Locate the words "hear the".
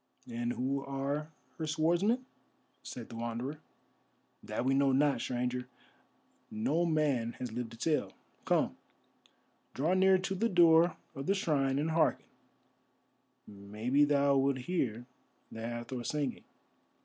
14.61-15.61